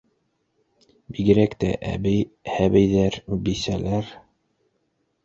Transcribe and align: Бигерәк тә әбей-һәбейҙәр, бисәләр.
Бигерәк 1.17 1.53
тә 1.63 1.69
әбей-һәбейҙәр, 1.89 3.19
бисәләр. 3.51 4.11